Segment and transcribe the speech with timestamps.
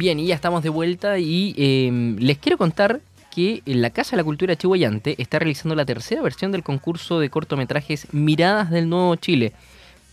[0.00, 4.16] Bien, y ya estamos de vuelta y em, les quiero contar que la Casa de
[4.16, 9.14] la Cultura Chihuayante está realizando la tercera versión del concurso de cortometrajes Miradas del Nuevo
[9.16, 9.52] Chile,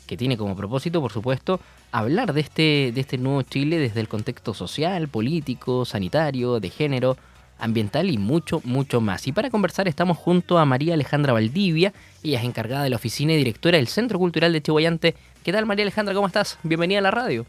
[0.06, 1.62] que tiene como propósito, por supuesto,
[1.94, 7.16] hablar de este, de este nuevo Chile desde el contexto social, político, sanitario, de género,
[7.58, 9.26] ambiental y mucho, mucho más.
[9.26, 11.94] Y para conversar estamos junto a María Alejandra Valdivia,
[12.24, 15.16] ella es encargada de la oficina y directora del Centro Cultural de Chihuayante.
[15.46, 16.14] ¿Qué tal María Alejandra?
[16.14, 16.60] ¿Cómo estás?
[16.64, 17.46] Bienvenida a la radio.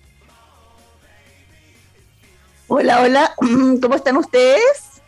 [2.71, 3.35] Hola, hola,
[3.81, 5.01] ¿cómo están ustedes?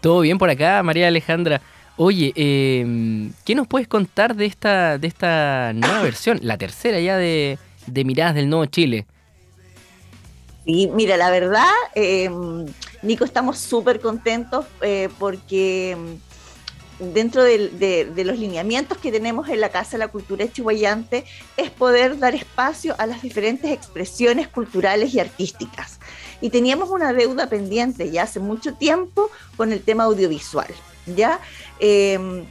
[0.00, 1.60] Todo bien por acá, María Alejandra.
[1.96, 7.16] Oye, em, ¿qué nos puedes contar de esta, de esta nueva versión, la tercera ya
[7.16, 7.58] de,
[7.88, 9.06] de Miradas del Nuevo Chile?
[10.64, 12.64] Sí, mira, la verdad, em,
[13.02, 16.18] Nico, estamos súper contentos eh, porque em,
[16.98, 21.24] dentro de, los lineamientos que tenemos en la Casa de la Cultura Chihuayante
[21.56, 26.00] es poder dar espacio a las diferentes expresiones culturales y artísticas.
[26.44, 30.68] Y teníamos una deuda pendiente ya hace mucho tiempo con el tema audiovisual,
[31.06, 31.40] ¿ya?
[31.80, 32.44] Em,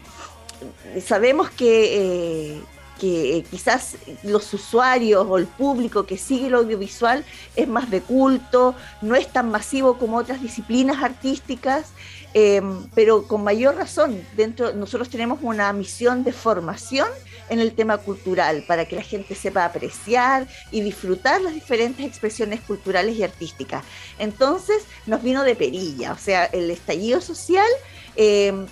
[1.05, 2.61] sabemos que, eh,
[2.99, 7.23] que eh, quizás los usuarios o el público que sigue el audiovisual
[7.55, 11.91] es más de culto, no es tan masivo como otras disciplinas artísticas,
[12.33, 17.09] em, pero con mayor razón, dentro nosotros tenemos una misión de formación
[17.49, 22.61] en el tema cultural, para que la gente sepa apreciar y disfrutar las diferentes expresiones
[22.61, 23.83] culturales y artísticas.
[24.19, 27.67] Entonces nos vino de perilla, o sea, el estallido social
[28.15, 28.65] em,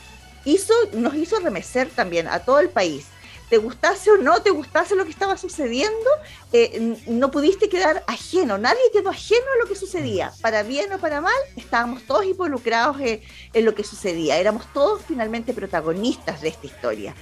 [0.46, 3.06] hizo, nos hizo remecer también a todo el país.
[3.50, 6.10] Te gustase o no te gustase lo que estaba sucediendo,
[6.54, 11.00] eh, no pudiste quedar ajeno, nadie quedó ajeno a lo que sucedía, para bien o
[11.00, 16.66] para mal, estábamos todos involucrados en, lo que sucedía, éramos todos finalmente protagonistas de esta
[16.66, 17.14] historia.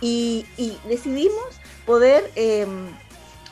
[0.00, 0.46] Y,
[0.88, 1.44] decidimos
[1.84, 2.88] poder em,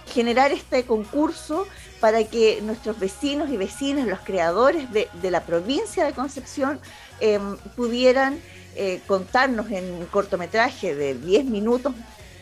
[0.06, 1.66] generar este concurso
[2.00, 6.80] para que nuestros vecinos y vecinas, los creadores de, la provincia de Concepción,
[7.20, 8.40] em, pudieran
[8.76, 11.92] eh, contarnos en un cortometraje de 10 minutos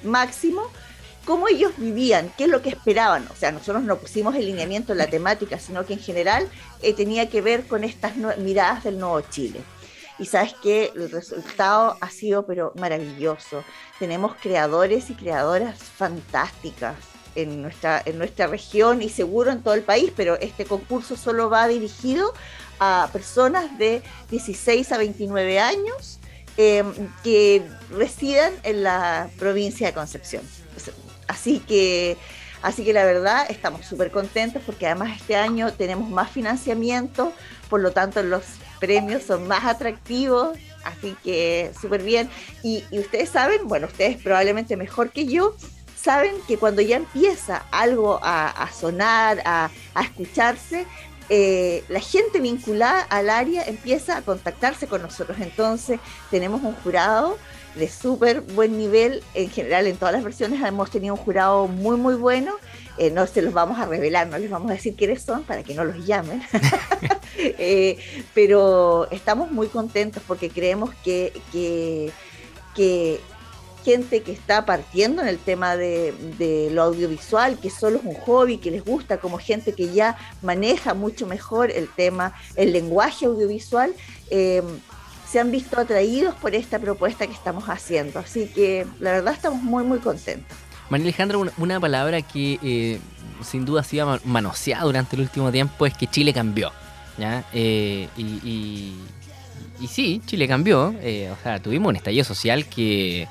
[0.03, 0.62] máximo
[1.27, 3.27] cómo ellos vivían, qué es lo que esperaban.
[3.31, 6.49] O sea, nosotros no pusimos el lineamiento en la temática, sino que en general
[6.81, 9.61] eh, tenía que ver con estas miradas del nuevo Chile.
[10.19, 13.65] Y sabes que el resultado ha sido pero maravilloso.
[13.99, 16.97] Tenemos creadores y creadoras fantásticas
[17.34, 21.50] en nuestra, en nuestra región y seguro en todo el país, pero este concurso solo
[21.50, 22.32] va dirigido
[22.81, 26.19] a personas de 16 a 29 años
[26.59, 30.43] Em, que residen en la provincia de Concepción.
[31.28, 32.16] Así que,
[32.62, 37.34] así que la verdad estamos súper contentos porque además este año tenemos más financiamiento,
[37.69, 38.44] por lo tanto los
[38.86, 42.30] premios son más atractivos, así que súper bien.
[42.62, 45.56] Y, ustedes saben, bueno, ustedes probablemente mejor que yo,
[46.00, 50.86] saben que cuando ya empieza algo a, sonar, a, a, escucharse,
[51.28, 55.38] eh, la gente vinculada al área empieza a contactarse con nosotros.
[55.41, 55.98] Entonces,
[56.30, 57.36] tenemos un jurado
[57.74, 59.24] de súper buen nivel.
[59.34, 62.54] En general, en todas las versiones hemos tenido un jurado muy, muy bueno.
[62.98, 65.62] Eh, no se los vamos a revelar, no les vamos a decir quiénes son para
[65.62, 66.42] que no los llamen.
[67.58, 67.98] Eh,
[68.34, 73.20] pero estamos muy contentos porque creemos que, que,
[73.84, 78.58] gente que está partiendo en el tema de, lo audiovisual, que solo es un hobby,
[78.58, 83.94] que les gusta, como gente que ya maneja mucho mejor el tema, el lenguaje audiovisual,
[84.30, 84.62] eh,
[85.30, 88.18] se han visto atraídos por esta propuesta que estamos haciendo.
[88.18, 90.56] Así que la verdad estamos muy, muy contentos.
[90.88, 93.00] María Alejandra, una, palabra que eh,
[93.42, 96.72] sin duda ha sido manoseada durante el último tiempo es que Chile cambió.
[97.19, 97.44] ¿Ya?
[97.53, 98.94] Eh, y,
[99.81, 100.88] y, sí, Chile cambió.
[100.88, 103.28] o sea, tuvimos un estallido social que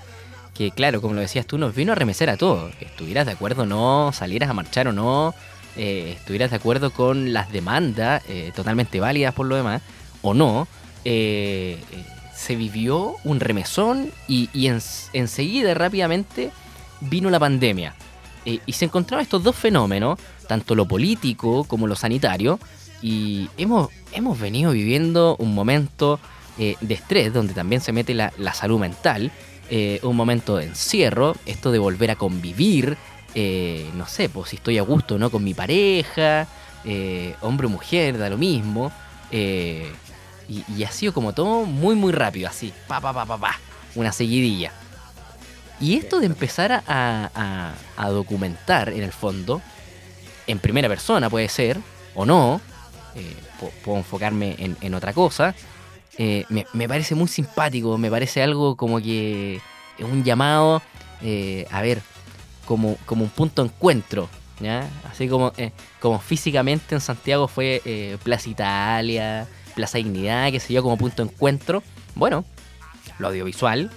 [0.55, 2.73] que claro, como lo decías tú, nos vino a remecer a todos.
[2.79, 5.35] Estuvieras de acuerdo o no, salieras a marchar o no,
[5.75, 9.81] eh, estuvieras de acuerdo con las demandas, eh, totalmente válidas por lo demás,
[10.21, 10.67] o no,
[11.03, 11.77] eh,
[12.33, 14.49] se vivió un remesón y,
[15.13, 16.51] enseguida, rápidamente,
[17.01, 17.93] vino la pandemia.
[18.45, 22.59] y se encontraban estos dos fenómenos, tanto lo político como lo sanitario,
[23.01, 26.19] y hemos, hemos venido viviendo un momento
[26.57, 29.29] de estrés donde también se mete la, la salud mental
[29.69, 32.97] eh, un momento de encierro, esto de volver a convivir,
[33.33, 36.47] eh, no sé, pues si estoy a gusto no con mi pareja,
[36.83, 38.91] eh, hombre o mujer, da lo mismo.
[39.31, 43.59] Y, ha sido como todo muy, muy rápido, así, pa, pa, pa, pa, pa,
[43.95, 44.71] una seguidilla.
[45.79, 47.73] Y esto de empezar a,
[48.09, 49.63] documentar, en el fondo,
[50.45, 51.79] en primera persona puede ser,
[52.13, 52.61] o no,
[53.83, 55.55] puedo enfocarme en otra cosa,
[56.17, 59.59] eh, me, parece muy simpático, me parece algo como que
[59.97, 60.81] es un llamado,
[61.21, 62.01] eh, a ver,
[62.65, 64.29] como, como un punto de encuentro.
[65.11, 70.73] Así como, eh, como físicamente en Santiago fue eh, Plaza Italia, Plaza Dignidad, que sé
[70.73, 71.83] yo, como punto de encuentro.
[72.15, 72.45] Bueno,
[73.19, 73.91] lo audiovisual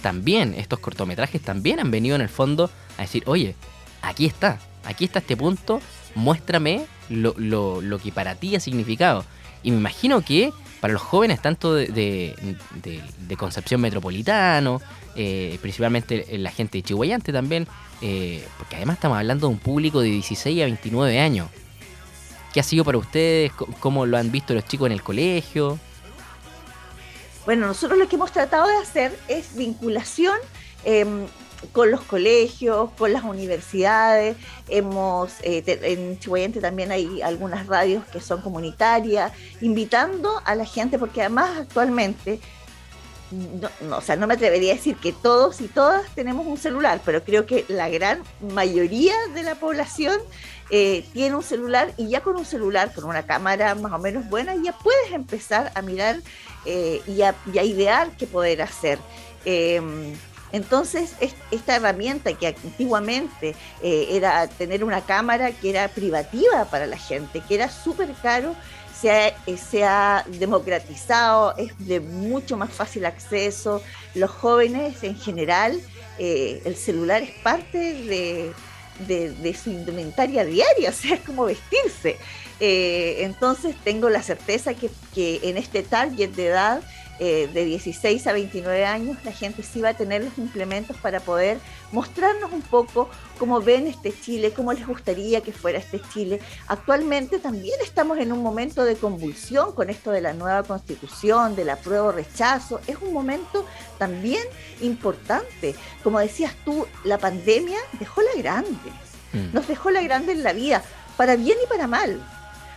[0.00, 3.54] también, estos cortometrajes también han venido en el fondo a decir, oye,
[4.02, 5.80] aquí está, aquí está este punto,
[6.16, 9.24] muéstrame lo, lo, que para ti ha significado.
[9.62, 12.34] Y me imagino que para los jóvenes, tanto de,
[12.74, 14.80] de, Concepción Metropolitano,
[15.14, 17.66] eh, principalmente la gente de Chihuayante también,
[18.00, 21.48] eh, porque además estamos hablando de un público de 16 a 29 años.
[22.52, 23.52] ¿Qué ha sido para ustedes?
[23.80, 25.78] ¿Cómo lo han visto los chicos en el colegio?
[27.44, 30.36] Bueno, nosotros lo que hemos tratado de hacer es vinculación
[30.84, 31.26] em,
[31.70, 34.36] con los colegios, con las universidades.
[34.68, 40.98] Hemos, eh, en Chihuayante también hay algunas radios que son comunitarias, invitando a la gente,
[40.98, 42.40] porque además actualmente,
[43.30, 47.00] no, o sea, no me atrevería a decir que todos y todas tenemos un celular,
[47.04, 50.18] pero creo que la gran mayoría de la población
[50.70, 54.28] eh, tiene un celular y ya con un celular, con una cámara más o menos
[54.28, 56.16] buena, ya puedes empezar a mirar
[56.66, 57.34] eh, y, a,
[57.64, 58.98] idear qué poder hacer.
[60.52, 61.14] Entonces,
[61.50, 67.42] esta herramienta que antiguamente eh, era tener una cámara que era privativa para la gente,
[67.48, 68.54] que era súper caro,
[69.00, 69.10] se
[69.84, 73.82] ha, eh, democratizado, es de mucho más fácil acceso.
[74.14, 75.80] Los jóvenes en general,
[76.18, 77.78] el celular es parte
[79.08, 82.18] de, su indumentaria diaria, o sea, es como vestirse.
[82.64, 86.82] Eh, entonces tengo la certeza que, que, en este target de edad
[87.24, 91.20] eh, de 16 a 29 años la gente sí va a tener los implementos para
[91.20, 91.58] poder
[91.92, 93.08] mostrarnos un poco
[93.38, 96.40] cómo ven este Chile, cómo les gustaría que fuera este Chile.
[96.66, 101.70] Actualmente también estamos en un momento de convulsión con esto de la nueva constitución, del
[101.70, 102.80] apruebo rechazo.
[102.88, 103.64] Es un momento
[103.98, 104.42] también
[104.80, 105.76] importante.
[106.02, 108.90] Como decías tú, la pandemia dejó la grande.
[109.32, 109.54] Mm.
[109.54, 110.82] Nos dejó la grande en la vida,
[111.16, 112.20] para bien y para mal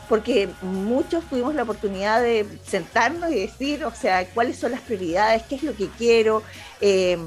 [0.08, 5.44] porque muchos tuvimos la oportunidad de sentarnos y decir, o sea, cuáles son las prioridades,
[5.44, 6.44] qué es lo que quiero,
[6.82, 7.18] eh,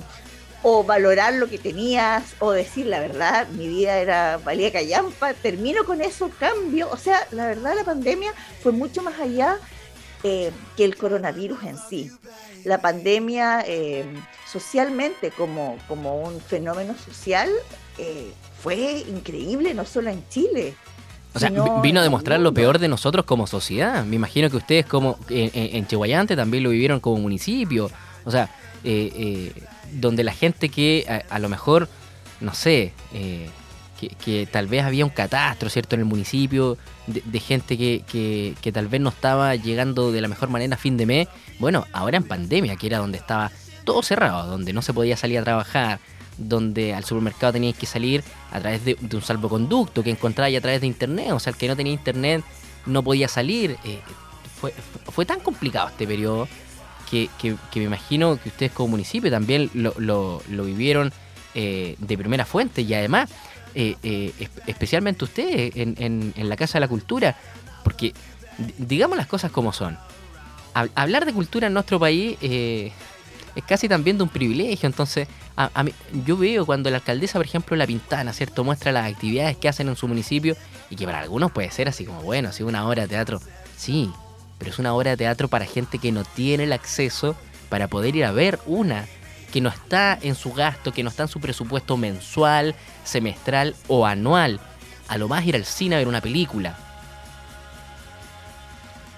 [0.62, 5.84] o valorar lo que tenías, o decir la verdad, mi vida era valía callampa, termino
[5.84, 8.32] con eso, cambio, o sea, la verdad la pandemia
[8.62, 9.58] fue mucho más allá
[10.24, 12.10] eh, que el coronavirus en sí.
[12.64, 14.04] La pandemia eh,
[14.50, 17.48] socialmente como, como un fenómeno social
[18.62, 20.74] fue increíble, no solo en Chile,
[21.34, 21.50] o sea,
[21.82, 24.04] vino a demostrar lo peor de nosotros como sociedad.
[24.04, 27.90] Me imagino que ustedes como en, Chihuayante también lo vivieron como municipio.
[28.24, 28.50] O sea,
[28.84, 31.88] eh, eh, donde la gente que a, lo mejor,
[32.40, 33.48] no sé, eh,
[34.24, 35.96] que, tal vez había un catastro, ¿cierto?
[35.96, 40.48] En el municipio, de, gente que, que, tal vez no estaba llegando de la mejor
[40.48, 41.28] manera a fin de mes.
[41.58, 43.50] Bueno, ahora en pandemia, que era donde estaba
[43.84, 46.00] todo cerrado, donde no se podía salir a trabajar,
[46.38, 50.80] donde al supermercado tenías que salir a través de, un salvoconducto que encontráis a través
[50.80, 51.32] de internet.
[51.32, 52.42] O sea, el que no tenía internet
[52.86, 53.76] no podía salir.
[53.84, 54.00] Eh,
[54.60, 54.72] fue,
[55.12, 56.48] fue tan complicado este periodo
[57.10, 57.28] que,
[57.74, 61.12] me imagino que ustedes como municipio también lo, lo, vivieron
[61.54, 63.30] eh, de primera fuente y además,
[63.74, 64.32] eh,
[64.66, 67.36] especialmente ustedes en, en, la Casa de la Cultura,
[67.82, 68.12] porque
[68.78, 69.98] digamos las cosas como son.
[70.94, 75.26] Hablar de cultura en nuestro país es casi también de un privilegio, entonces
[75.58, 75.92] a, mí,
[76.24, 78.62] yo veo cuando la alcaldesa, por ejemplo, La Pintana, ¿cierto?
[78.62, 80.56] Muestra las actividades que hacen en su municipio
[80.88, 83.40] y que para algunos puede ser así como, bueno, si una obra de teatro,
[83.76, 84.12] sí,
[84.58, 87.34] pero es una obra de teatro para gente que no tiene el acceso
[87.70, 89.06] para poder ir a ver una,
[89.52, 94.06] que no está en su gasto, que no está en su presupuesto mensual, semestral o
[94.06, 94.60] anual.
[95.08, 96.78] A lo más ir al cine a ver una película.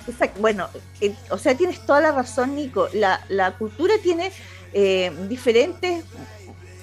[0.09, 0.41] Exacto.
[0.41, 0.69] Bueno,
[1.03, 2.89] eh, o sea, tienes toda la razón, Nico.
[2.95, 4.33] La, la cultura tiene
[4.73, 6.05] eh, diferentes,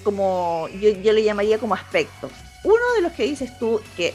[0.02, 2.30] como yo, yo le llamaría como aspectos.
[2.64, 4.14] Uno de los que dices tú, que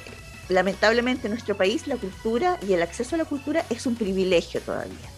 [0.50, 4.62] lamentablemente en nuestro país la cultura y el acceso a la cultura es un privilegio
[4.62, 5.10] todavía.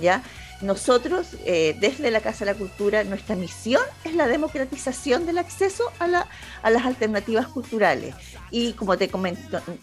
[0.00, 0.22] ¿ya?
[0.60, 5.84] Nosotros, eh, desde la Casa de la Cultura, nuestra misión es la democratización del acceso
[6.00, 6.26] a, la,
[6.62, 8.14] a las alternativas culturales.
[8.50, 9.08] Y como te,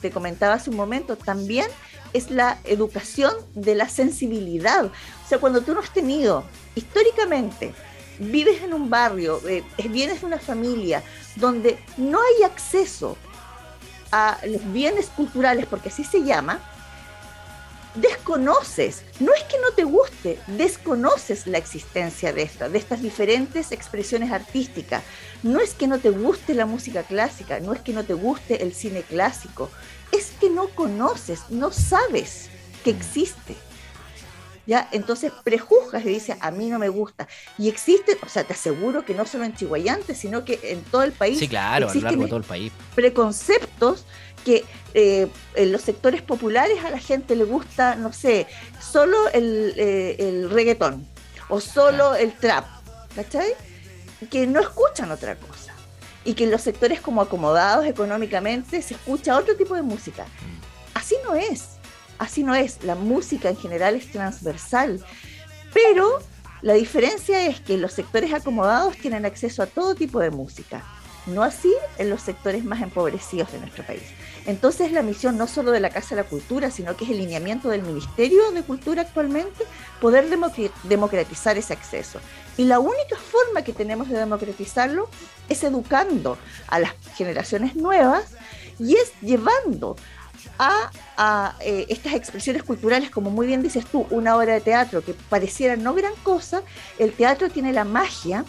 [0.01, 1.67] te comentaba hace un momento, también
[2.11, 4.85] es la educación de la sensibilidad.
[4.85, 6.43] O sea, cuando tú no has tenido
[6.75, 7.73] históricamente
[8.19, 11.03] vives en un barrio, eh, vienes de una familia
[11.35, 13.17] donde no hay acceso
[14.11, 16.59] a los bienes culturales, porque así se llama,
[17.95, 23.71] desconoces, no es que no te guste, desconoces la existencia de esta, de estas diferentes
[23.71, 25.03] expresiones artísticas.
[25.43, 28.63] No es que no te guste la música clásica, no es que no te guste
[28.63, 29.69] el cine clásico,
[30.11, 32.49] es que no conoces, no sabes
[32.83, 33.55] que existe.
[34.65, 34.87] ¿Ya?
[34.91, 37.27] Entonces prejuzgas y dices, a mí no me gusta.
[37.57, 41.03] Y existen, o sea, te aseguro que no solo en Chihuayante, sino que en todo
[41.03, 41.39] el país.
[41.39, 42.71] Sí, claro, a lo largo de todo el país.
[42.95, 44.05] Preconceptos
[44.43, 48.47] que eh, en los sectores populares a la gente le gusta, no sé,
[48.79, 51.05] solo el, eh, reggaetón
[51.49, 52.65] o solo el trap,
[53.15, 53.53] ¿cachai?
[54.29, 55.73] Que no escuchan otra cosa.
[56.23, 60.23] Y que en los sectores como acomodados económicamente se escucha otro tipo de música.
[60.23, 60.97] Mm.
[60.97, 61.74] Así no es
[62.17, 62.83] así no es.
[62.83, 65.03] La música en general es transversal,
[65.73, 66.19] pero
[66.61, 70.83] la diferencia es que los sectores acomodados tienen acceso a todo tipo de música,
[71.27, 74.03] no así en los sectores más empobrecidos de nuestro país.
[74.45, 77.17] Entonces la misión no solo de la Casa de la Cultura, sino que es el
[77.17, 79.63] lineamiento del Ministerio de Cultura actualmente,
[79.99, 80.27] poder
[80.83, 82.19] democratizar ese acceso.
[82.57, 85.09] Y la única forma que tenemos de democratizarlo
[85.49, 88.33] es educando a las generaciones nuevas
[88.79, 89.95] y es llevando
[90.57, 95.13] a, eh, estas expresiones culturales, como muy bien dices tú, una obra de teatro que
[95.13, 96.61] pareciera no gran cosa,
[96.99, 98.45] el teatro tiene la magia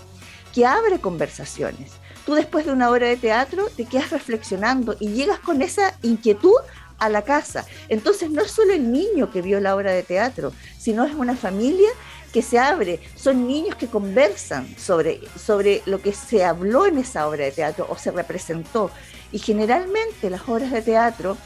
[0.55, 1.93] que abre conversaciones.
[2.25, 6.57] Tú después de una obra de teatro te quedas reflexionando y llegas con esa inquietud
[6.99, 7.67] a la casa.
[7.89, 11.37] Entonces no es solo el niño que vio la obra de teatro, sino es una
[11.37, 11.89] familia
[12.33, 17.29] que se abre, son niños que conversan sobre, sobre lo que se habló en esa
[17.29, 18.91] obra de teatro o se representó.
[19.33, 21.37] Y generalmente las obras de teatro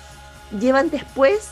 [0.59, 1.49] llevan después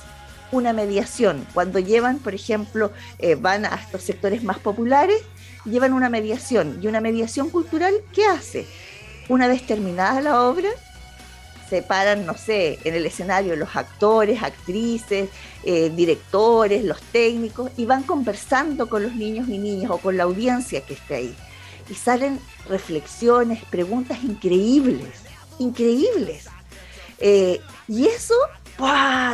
[0.51, 1.47] una mediación.
[1.55, 5.21] Cuando llevan, por ejemplo, eh, van a estos sectores más populares,
[5.65, 6.79] llevan una mediación.
[6.83, 8.67] Y una mediación cultural, ¿qué hace?
[9.29, 10.71] Una vez terminada la obra,
[11.69, 15.29] se paran, no sé, en el escenario los actores, actrices,
[15.65, 20.25] eh, directores, los técnicos, y van conversando con los niños y niñas o con la
[20.25, 21.37] audiencia que esté ahí.
[21.91, 25.21] Y salen reflexiones, preguntas increíbles,
[25.59, 26.47] increíbles.
[27.19, 28.35] Eh, y eso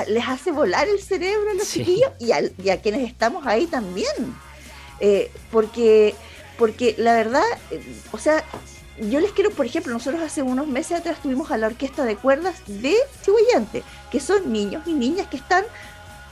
[0.06, 2.32] les hace volar el cerebro a los chiquillos y
[2.70, 4.34] a, quienes estamos ahí también.
[5.00, 6.14] Eh, porque,
[6.58, 7.82] porque la verdad, eh,
[8.12, 8.44] o sea,
[8.98, 12.16] yo les quiero, por ejemplo, nosotros hace unos meses atrás tuvimos a la orquesta de
[12.16, 15.64] cuerdas de Chihuayante, que son niños y niñas que están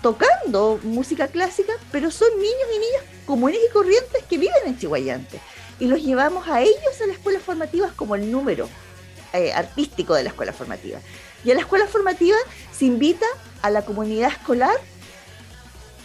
[0.00, 5.40] tocando música clásica, pero son niños y niñas comunes y corrientes que viven en Chihuayante.
[5.80, 8.68] Y los llevamos a ellos a las escuelas formativas como el número
[9.32, 11.00] eh, artístico de la escuela formativa.
[11.44, 12.36] Y a la escuela formativa
[12.72, 13.26] se invita
[13.62, 14.76] a la comunidad escolar,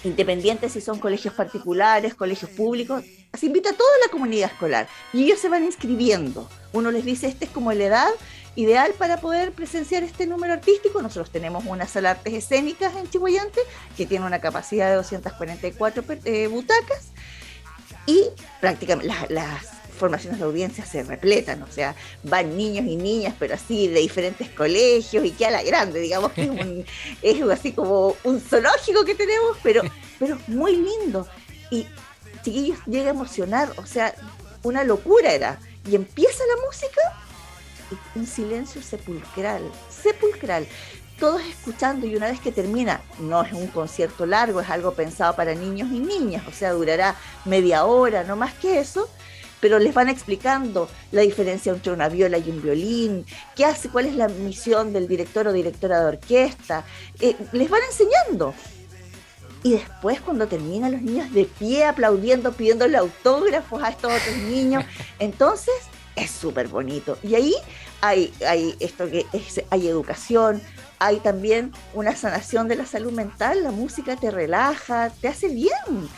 [0.04, 3.04] independiente si son colegios particulares, colegios públicos,
[3.34, 6.50] se invita a toda la comunidad escolar y ellos se van inscribiendo.
[6.74, 8.10] Uno les dice, este es como la edad
[8.56, 11.02] ideal para poder presenciar este número artístico.
[11.02, 13.62] Nosotros tenemos una sala de artes escénicas en Chihuayante
[13.96, 17.12] que tiene una capacidad de 244 eh, butacas
[18.06, 18.24] y
[18.60, 23.88] prácticamente las formaciones de audiencia se repletan, o sea, van niños y niñas, pero así
[23.88, 26.86] de diferentes colegios y que a la grande, digamos que es, un,
[27.22, 29.82] es así como un zoológico que tenemos, pero,
[30.20, 31.28] pero muy lindo.
[31.72, 31.86] Y
[32.44, 34.14] chiquillos llega a emocionar, o sea,
[34.64, 35.60] una locura era.
[35.90, 37.02] Y empieza la música
[37.92, 40.68] y un silencio sepulcral, sepulcral.
[41.20, 45.36] Todos escuchando y una vez que termina, no es un concierto largo, es algo pensado
[45.36, 49.10] para niños y niñas, o sea, durará media hora, no más que eso
[49.60, 54.06] pero les van explicando la diferencia entre una viola y un violín, qué hace, cuál
[54.06, 56.86] es la misión del director o directora de orquesta,
[57.20, 58.54] eh, les van enseñando.
[59.64, 64.86] Y después cuando terminan los niños de pie aplaudiendo, pidiéndole autógrafos a estos otros niños,
[65.20, 65.74] entonces
[66.16, 67.18] es súper bonito.
[67.24, 67.56] Y ahí
[68.02, 69.26] hay, hay esto que
[69.70, 70.62] hay educación,
[71.00, 76.10] hay también una sanación de la salud mental, la música te relaja, te hace bien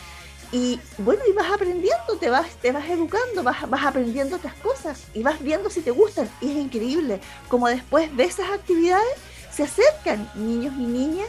[0.52, 5.04] y bueno, y vas aprendiendo, te vas, te vas educando, vas, vas aprendiendo otras cosas
[5.14, 6.28] y vas viendo si te gustan.
[6.40, 9.16] Y es increíble como después de esas actividades
[9.52, 11.28] se acercan niños y niñas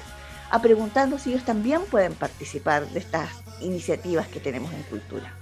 [0.50, 3.30] a preguntando si ellos también pueden participar de estas
[3.62, 5.34] iniciativas que tenemos en cultura.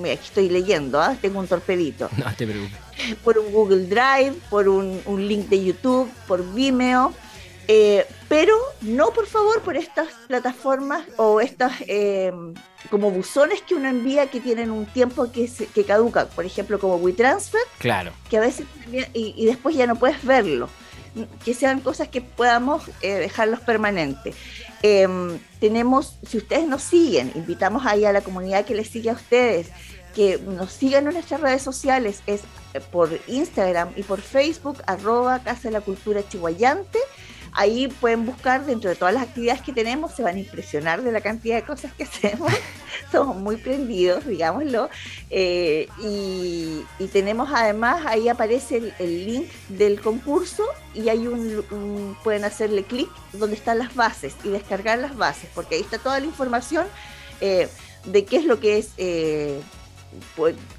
[0.03, 1.17] aquí estoy leyendo, ¿ah?
[1.19, 2.07] tengo un torpedito.
[2.17, 2.77] No te preocupes.
[3.23, 7.11] Por un Google Drive, por un, un link de YouTube, por Vimeo
[7.67, 12.31] Eh, pero no, por favor, por estas plataformas o estas eh,
[12.89, 16.79] como buzones que uno envía que tienen un tiempo que, se, que caduca, por ejemplo,
[16.79, 18.11] como WeTransfer, claro.
[18.29, 20.69] que a veces y, y después ya no puedes verlo
[21.43, 24.35] que sean cosas que podamos eh, dejarlos permanentes.
[24.81, 25.07] Eh,
[25.59, 29.67] tenemos, si ustedes nos siguen, invitamos ahí a la comunidad que les sigue a ustedes,
[30.15, 32.41] que nos sigan en nuestras redes sociales, es
[32.73, 36.99] eh, por Instagram y por Facebook, arroba Casa de la Cultura Chihuayante.
[37.53, 41.11] Ahí pueden buscar dentro de todas las actividades que tenemos, se van a impresionar de
[41.11, 42.51] la cantidad de cosas que hacemos.
[43.11, 44.89] Somos muy prendidos, digámoslo.
[45.29, 52.45] Eh, y, tenemos además, ahí aparece el, link del concurso y hay un, un pueden
[52.45, 56.25] hacerle clic donde están las bases y descargar las bases, porque ahí está toda la
[56.25, 56.85] información
[57.41, 57.67] eh,
[58.05, 58.91] de qué es lo que es...
[58.97, 59.59] Eh,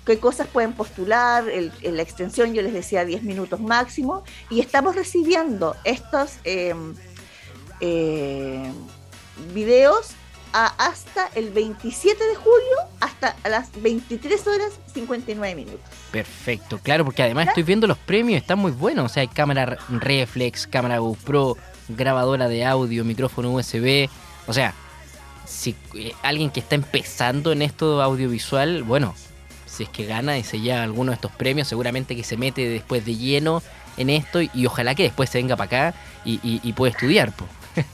[0.05, 4.61] qué cosas pueden postular, el, en la extensión yo les decía 10 minutos máximo, y
[4.61, 6.75] estamos recibiendo estos eh,
[7.81, 8.73] eh,
[9.55, 10.11] videos
[10.53, 15.81] a, hasta el 27 de julio, hasta a las 23 horas 59 minutos.
[16.11, 19.79] Perfecto, claro, porque además estoy viendo los premios, están muy buenos, o sea, hay cámara
[19.89, 21.57] reflex, cámara GoPro,
[21.89, 24.09] grabadora de audio, micrófono USB,
[24.47, 24.75] o sea,
[25.47, 29.15] si eh, alguien que está empezando en esto audiovisual, bueno,
[29.67, 32.69] si es que gana y se lleva alguno de estos premios, seguramente que se mete
[32.69, 33.63] después de lleno
[33.97, 37.33] en esto y, y ojalá que después se venga para acá y, y, pueda estudiar.
[37.33, 37.47] Po.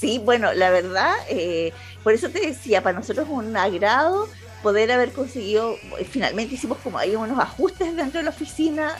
[0.00, 1.72] Sí, bueno, la verdad, eh,
[2.02, 4.28] por eso te decía, para nosotros es un agrado
[4.60, 5.76] poder haber conseguido,
[6.10, 8.96] finalmente hicimos como hay unos ajustes dentro de la oficina,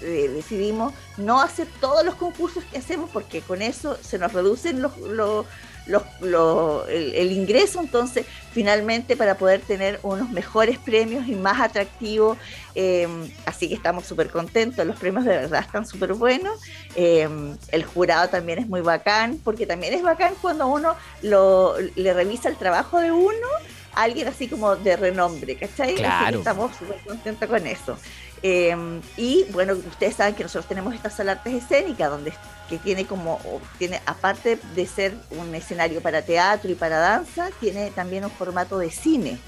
[0.00, 4.80] eh, decidimos no hacer todos los concursos que hacemos porque con eso se nos reducen
[4.80, 5.44] los, los
[5.86, 11.60] los, los, el, el, ingreso, entonces finalmente para poder tener unos mejores premios y más
[11.60, 12.38] atractivos,
[12.74, 13.08] eh,
[13.46, 16.60] así que estamos súper contentos, los premios de verdad están súper buenos,
[16.94, 17.28] eh,
[17.68, 22.48] el jurado también es muy bacán, porque también es bacán cuando uno lo, le revisa
[22.48, 23.48] el trabajo de uno,
[23.94, 25.96] a alguien así como de renombre, ¿cachai?
[25.96, 26.24] Claro.
[26.24, 27.98] Así que estamos súper contentos con eso.
[28.42, 32.32] Eh, y bueno, ustedes saben que nosotros tenemos esta sala artes escénicas, donde
[32.68, 33.38] que tiene como,
[33.78, 38.78] tiene, aparte de ser un escenario para teatro y para danza, tiene también un formato
[38.78, 39.38] de cine.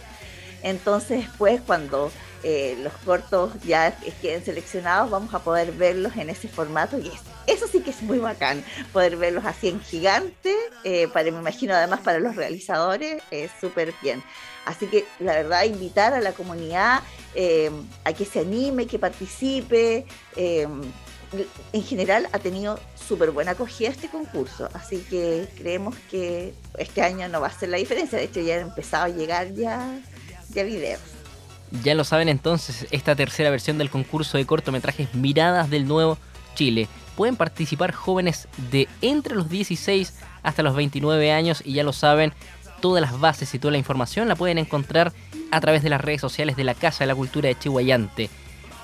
[0.63, 2.11] Entonces después cuando
[2.47, 7.21] eh, los cortos ya queden seleccionados, vamos a poder verlos en ese formato y es,
[7.47, 10.55] eso sí que es muy bacán, poder verlos así en gigante,
[10.85, 14.23] eh, para, me imagino además para los realizadores, es súper bien.
[14.67, 17.01] Así que la verdad invitar a la comunidad
[17.35, 17.71] eh,
[18.05, 20.05] a que se anime, que participe.
[20.37, 27.27] En general ha tenido súper buena acogida este concurso, así que creemos que este año
[27.29, 28.19] no va a ser la diferencia.
[28.19, 29.99] De hecho ya han empezado a llegar ya,
[30.51, 31.14] ya videos.
[31.83, 36.19] Ya lo saben entonces, esta tercera versión del concurso de cortometrajes Miradas del Nuevo
[36.55, 36.89] Chile.
[37.17, 42.33] Pueden participar jóvenes de entre los 16 hasta los 29 años y ya lo saben,
[42.81, 45.13] todas las bases y toda la información la pueden encontrar
[45.51, 48.31] a través de las redes sociales de la Casa de la Cultura de Chihuayante.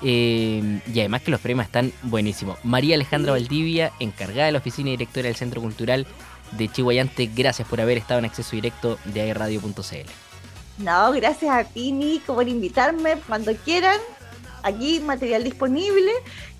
[0.03, 2.57] Eh, y además que los premios están buenísimos.
[2.63, 6.07] María Alejandra Valdivia, encargada de la oficina y directora del Centro Cultural
[6.53, 10.30] de Chihuayante, gracias por haber estado en acceso directo de airradio.cl.
[10.83, 13.99] No, gracias a ti, Nico, por invitarme cuando quieran.
[14.63, 16.11] Aquí material disponible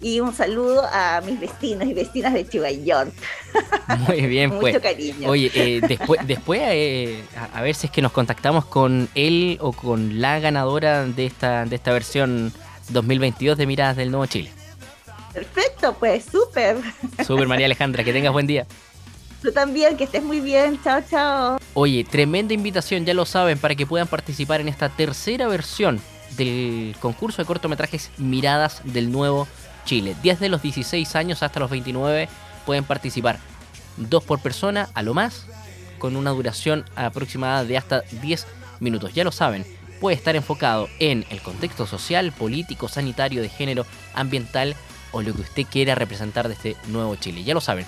[0.01, 3.05] y un saludo a mis vecinos y vecinas de Chihuahua.
[4.07, 4.79] Muy bien, Mucho pues.
[4.79, 5.29] cariño.
[5.29, 9.60] Oye, eh, después, después eh, a, a, ver si es que nos contactamos con él
[9.62, 12.51] o con la ganadora de esta, de esta versión
[12.89, 14.51] 2022 de Miradas del Nuevo Chile.
[15.34, 16.77] Perfecto, pues, súper.
[17.25, 18.65] Súper, María Alejandra, que tengas buen día.
[19.41, 20.80] Tú también, que estés muy bien.
[20.84, 21.58] Chao, chao.
[21.73, 25.99] Oye, tremenda invitación, ya lo saben, para que puedan participar en esta tercera versión
[26.38, 29.47] del concurso de cortometrajes Miradas del Nuevo
[29.86, 30.15] Chile.
[30.21, 32.30] Desde los 16 años hasta los 29
[32.65, 33.39] pueden participar.
[33.97, 35.45] Dos por persona, a lo más,
[35.97, 38.45] con una duración aproximada de hasta 10
[38.80, 39.13] minutos.
[39.13, 39.65] Ya lo saben,
[39.99, 44.75] puede estar enfocado en el contexto social, político, sanitario, de género, ambiental
[45.12, 47.43] o lo que usted quiera representar de este nuevo Chile.
[47.43, 47.86] Ya lo saben,